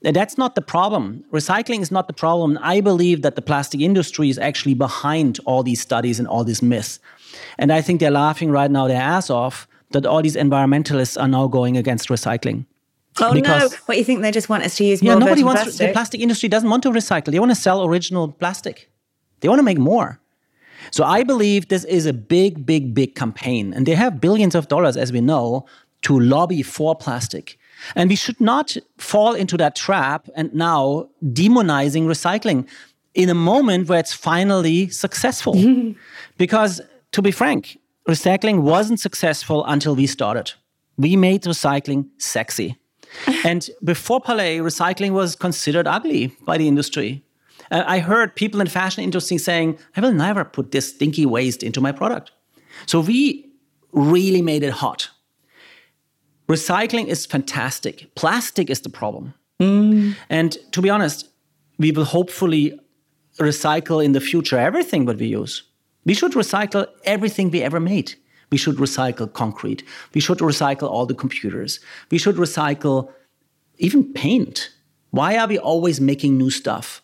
[0.04, 1.24] And that's not the problem.
[1.32, 2.58] Recycling is not the problem.
[2.64, 6.64] I believe that the plastic industry is actually behind all these studies and all these
[6.64, 7.00] myths.
[7.60, 11.28] And I think they're laughing right now their ass off that all these environmentalists are
[11.28, 12.66] now going against recycling.
[13.22, 13.78] Oh because, no!
[13.86, 15.62] What you think they just want us to use yeah, nobody wants.
[15.62, 15.88] Plastic?
[15.88, 17.32] The plastic industry doesn't want to recycle.
[17.32, 18.90] They want to sell original plastic.
[19.42, 20.20] They want to make more.
[20.92, 24.68] So I believe this is a big, big, big campaign, and they have billions of
[24.68, 25.66] dollars, as we know,
[26.04, 27.58] to lobby for plastic.
[27.96, 32.68] And we should not fall into that trap and now demonizing recycling
[33.14, 35.56] in a moment where it's finally successful.
[36.38, 36.82] because
[37.12, 37.78] to be frank,
[38.08, 40.54] recycling wasn't successful until we started.
[40.98, 42.78] We made recycling sexy.
[43.44, 47.24] and before Parley, recycling was considered ugly by the industry.
[47.72, 51.64] Uh, I heard people in fashion industry saying, I will never put this stinky waste
[51.64, 52.32] into my product.
[52.86, 53.50] So we
[53.92, 55.10] really made it hot.
[56.48, 58.14] Recycling is fantastic.
[58.16, 59.34] Plastic is the problem.
[59.60, 60.16] Mm.
[60.30, 61.28] And to be honest,
[61.78, 62.80] we will hopefully
[63.38, 65.64] recycle in the future everything that we use.
[66.06, 68.16] We should recycle everything we ever made.
[68.52, 69.84] We should recycle concrete.
[70.14, 71.80] We should recycle all the computers.
[72.10, 73.12] We should recycle
[73.78, 74.72] even paint.
[75.12, 77.02] Why are we always making new stuff?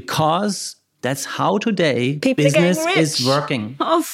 [0.00, 3.76] Because that's how today People business is working.
[3.80, 4.04] Oh,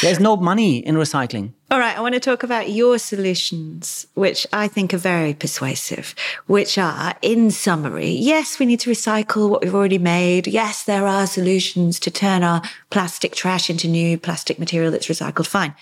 [0.00, 1.52] there's no money in recycling.
[1.70, 6.14] All right, I want to talk about your solutions, which I think are very persuasive,
[6.46, 10.46] which are, in summary, yes, we need to recycle what we've already made.
[10.46, 15.46] Yes, there are solutions to turn our plastic trash into new plastic material that's recycled.
[15.46, 15.74] Fine.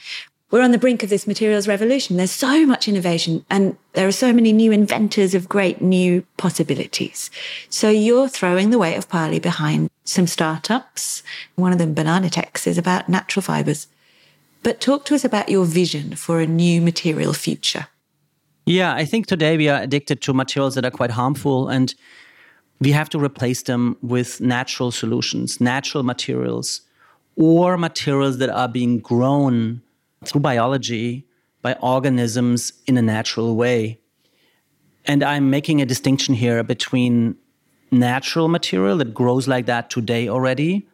[0.50, 2.16] We're on the brink of this materials revolution.
[2.16, 7.30] There's so much innovation and there are so many new inventors of great new possibilities.
[7.68, 11.22] So you're throwing the weight of Parley behind some startups.
[11.54, 13.86] One of them, Banana Bananatex, is about natural fibers.
[14.64, 17.86] But talk to us about your vision for a new material future.
[18.66, 21.94] Yeah, I think today we are addicted to materials that are quite harmful and
[22.80, 26.80] we have to replace them with natural solutions, natural materials,
[27.36, 29.82] or materials that are being grown
[30.24, 31.26] through biology
[31.62, 33.98] by organisms in a natural way.
[35.06, 37.36] And I'm making a distinction here between
[37.90, 40.86] natural material that grows like that today already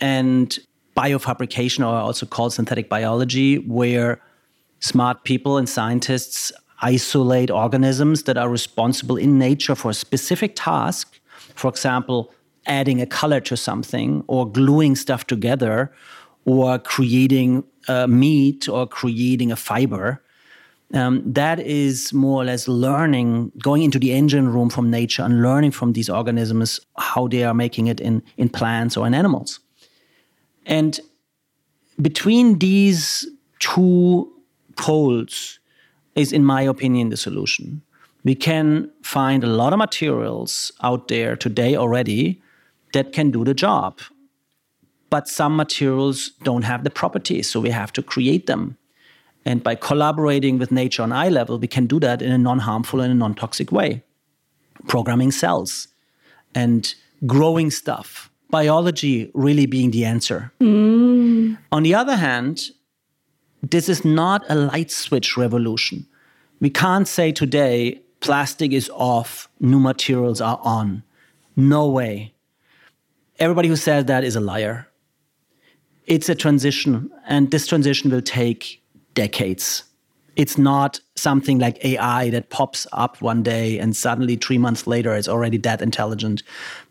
[0.00, 0.58] and
[0.96, 4.20] biofabrication, or also called synthetic biology, where
[4.80, 11.20] smart people and scientists isolate organisms that are responsible in nature for a specific task.
[11.54, 12.32] For example,
[12.66, 15.92] adding a color to something, or gluing stuff together,
[16.44, 20.22] or creating a meat, or creating a fiber.
[20.94, 25.42] Um, that is more or less learning, going into the engine room from nature and
[25.42, 29.60] learning from these organisms how they are making it in, in plants or in animals.
[30.64, 30.98] And
[32.00, 33.26] between these
[33.58, 34.32] two
[34.76, 35.58] poles
[36.14, 37.82] is, in my opinion, the solution.
[38.24, 42.40] We can find a lot of materials out there today already
[42.92, 44.00] that can do the job.
[45.10, 48.76] But some materials don't have the properties, so we have to create them.
[49.44, 52.58] And by collaborating with nature on eye level, we can do that in a non
[52.58, 54.02] harmful and a non toxic way.
[54.86, 55.88] Programming cells
[56.54, 56.94] and
[57.26, 60.52] growing stuff biology really being the answer.
[60.60, 61.58] Mm.
[61.72, 62.70] On the other hand,
[63.62, 66.06] this is not a light switch revolution.
[66.60, 71.02] We can't say today plastic is off, new materials are on.
[71.56, 72.34] No way.
[73.38, 74.88] Everybody who says that is a liar.
[76.08, 78.82] It's a transition, and this transition will take
[79.12, 79.84] decades.
[80.36, 85.14] It's not something like AI that pops up one day and suddenly three months later
[85.14, 86.42] it's already that intelligent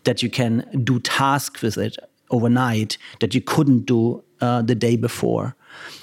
[0.03, 1.97] that you can do tasks with it
[2.30, 5.55] overnight that you couldn't do uh, the day before.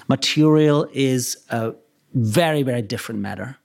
[0.08, 1.74] Material is a
[2.14, 3.58] very, very different matter.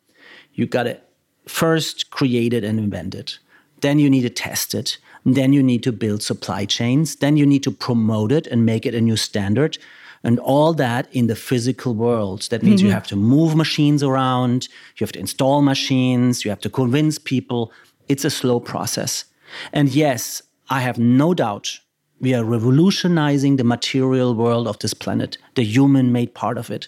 [0.54, 1.00] You got to
[1.47, 3.39] first create it and invent it.
[3.82, 4.97] Then you need to test it.
[5.26, 7.17] Then you need to build supply chains.
[7.17, 9.78] Then you need to promote it and make it a new standard
[10.24, 12.47] and all that in the physical world.
[12.49, 12.88] That means mm-hmm.
[12.88, 14.67] you have to move machines around,
[14.97, 17.72] you have to install machines, you have to convince people.
[18.07, 19.26] It's a slow process.
[19.72, 21.80] And yes, I have no doubt
[22.20, 26.88] we are revolutionizing the material world of this planet, the human made part of it.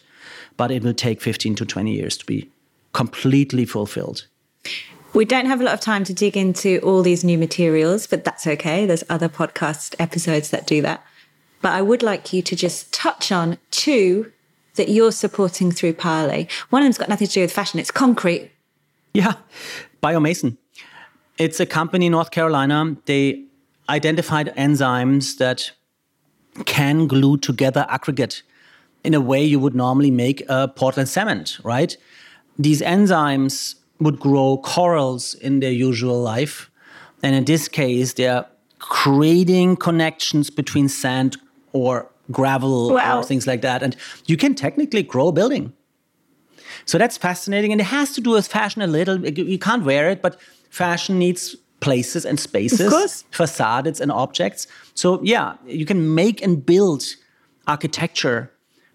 [0.57, 2.51] But it will take 15 to 20 years to be
[2.93, 4.27] completely fulfilled.
[5.13, 8.23] We don't have a lot of time to dig into all these new materials, but
[8.23, 8.85] that's okay.
[8.85, 11.03] There's other podcast episodes that do that.
[11.61, 14.31] but I would like you to just touch on two
[14.75, 16.47] that you're supporting through Parley.
[16.69, 18.51] One of them's got nothing to do with fashion, it's concrete.
[19.13, 19.33] Yeah,
[20.01, 20.57] Biomason.
[21.37, 22.95] It's a company in North Carolina.
[23.05, 23.43] They
[23.89, 25.71] identified enzymes that
[26.65, 28.41] can glue together aggregate
[29.03, 31.95] in a way you would normally make a Portland cement, right?
[32.57, 36.69] These enzymes would grow corals in their usual life.
[37.23, 38.45] And in this case, they're
[38.79, 41.37] creating connections between sand
[41.71, 43.19] or gravel Wow.
[43.19, 43.83] or things like that.
[43.83, 43.95] And
[44.25, 45.73] you can technically grow a building.
[46.85, 47.71] So that's fascinating.
[47.71, 49.17] And it has to do with fashion a little.
[49.27, 50.39] You can't wear it, but
[50.69, 54.67] fashion needs places and spaces, facades and objects.
[54.93, 57.03] So, yeah, you can make and build
[57.67, 58.51] architecture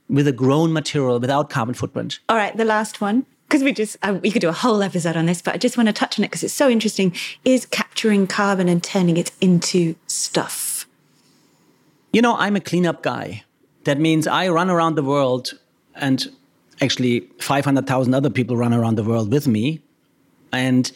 [0.09, 2.21] with a grown material without carbon footprint.
[2.29, 5.17] All right, the last one, because we just, uh, we could do a whole episode
[5.17, 7.65] on this, but I just want to touch on it because it's so interesting, is
[7.67, 10.87] capturing carbon and turning it into stuff.
[12.13, 13.45] You know, I'm a cleanup guy.
[13.85, 15.53] That means I run around the world,
[15.95, 16.27] and
[16.81, 19.81] actually 500,000 other people run around the world with me.
[20.53, 20.91] And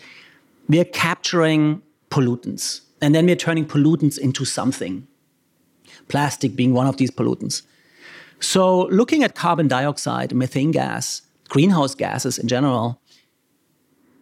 [0.68, 2.80] we're capturing pollutants.
[3.00, 5.06] And then we're turning pollutants into something.
[6.08, 7.62] Plastic being one of these pollutants.
[8.40, 13.00] So, looking at carbon dioxide, methane gas, greenhouse gases in general,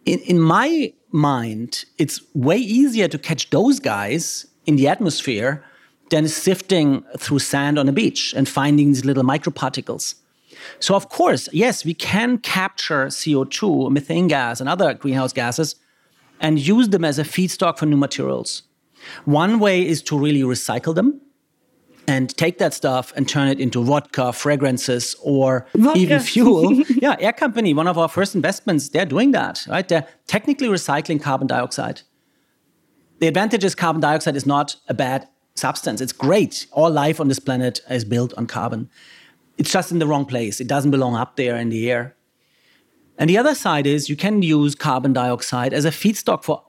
[0.05, 5.63] in, in my mind, it's way easier to catch those guys in the atmosphere
[6.09, 10.15] than sifting through sand on a beach and finding these little microparticles.
[10.79, 15.75] So, of course, yes, we can capture CO2, methane gas, and other greenhouse gases
[16.41, 18.63] and use them as a feedstock for new materials.
[19.25, 21.21] One way is to really recycle them
[22.09, 25.99] and take that stuff and turn it into vodka, fragrances, or Vodka.
[25.99, 26.73] even fuel.
[26.89, 29.87] yeah, Air Company, one of our first investments, they're doing that, right?
[29.87, 32.01] They're technically recycling carbon dioxide.
[33.19, 36.01] The advantage is carbon dioxide is not a bad substance.
[36.01, 36.65] It's great.
[36.71, 38.89] All life on this planet is built on carbon.
[39.59, 40.59] It's just in the wrong place.
[40.59, 42.15] It doesn't belong up there in the air.
[43.19, 46.63] And the other side is you can use carbon dioxide as a feedstock for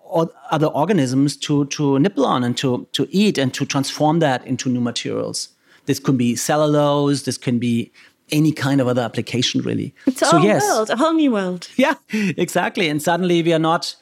[0.50, 4.68] other organisms to, to nibble on and to, to eat and to transform that into
[4.68, 5.50] new materials.
[5.86, 7.92] This could be cellulose, this can be
[8.32, 9.94] any kind of other application, really.
[10.06, 11.68] It's a whole world, a whole new world.
[11.76, 12.88] Yeah, exactly.
[12.88, 13.94] And suddenly we are not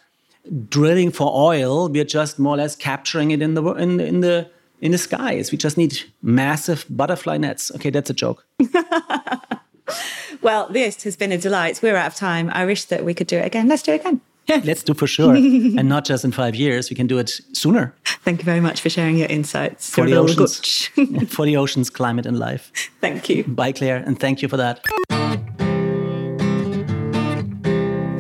[0.69, 4.21] drilling for oil; we are just more or less capturing it in the in, in
[4.21, 5.51] the in the skies.
[5.51, 7.71] We just need massive butterfly nets.
[7.75, 8.47] Okay, that's a joke.
[10.41, 11.81] Well, this has been a delight.
[11.83, 12.51] We're out of time.
[12.53, 13.67] I wish that we could do it again.
[13.67, 14.21] Let's do it again.
[14.47, 16.89] Yeah, let's do for sure, and not just in five years.
[16.89, 17.95] We can do it sooner
[18.29, 19.91] Thank you very much for sharing your insights.
[19.91, 20.87] for the oceans,
[21.29, 22.71] for the oceans, climate, and life.
[23.01, 23.45] Thank you.
[23.45, 24.85] Bye, Clare, and thank you for that.